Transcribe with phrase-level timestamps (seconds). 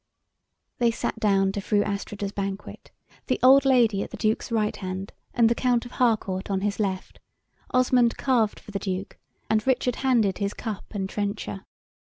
[0.79, 2.89] They sat down to Fru Astrida's banquet,
[3.27, 6.79] the old Lady at the Duke's right hand, and the Count of Harcourt on his
[6.79, 7.19] left;
[7.69, 11.67] Osmond carved for the Duke, and Richard handed his cup and trencher.